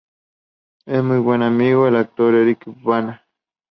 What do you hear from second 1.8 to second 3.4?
del actor Eric Bana.